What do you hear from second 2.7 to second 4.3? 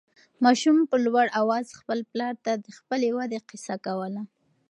خپلې ودې قصه کوله.